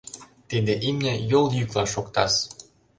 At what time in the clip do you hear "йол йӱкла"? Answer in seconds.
1.31-1.85